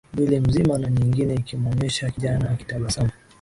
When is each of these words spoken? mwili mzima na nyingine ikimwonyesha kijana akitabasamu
mwili 0.13 0.39
mzima 0.39 0.77
na 0.77 0.89
nyingine 0.89 1.33
ikimwonyesha 1.35 2.09
kijana 2.11 2.49
akitabasamu 2.49 3.09